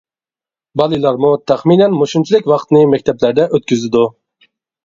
[0.79, 4.03] بالىلارمۇ تەخمىنەن مۇشۇنچىلىك ۋاقىتنى مەكتەپلەردە ئۆتكۈزىدۇ.